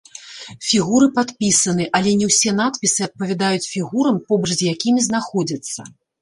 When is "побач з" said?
4.33-4.61